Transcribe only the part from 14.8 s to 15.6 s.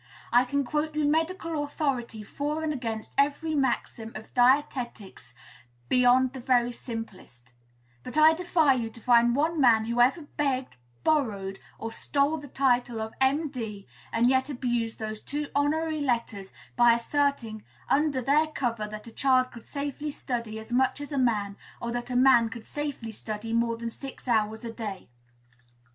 those two